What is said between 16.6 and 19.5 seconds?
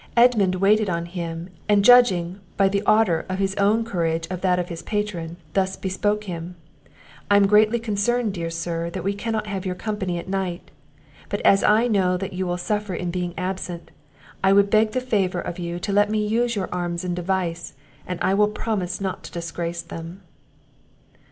arms and device, and I will promise not to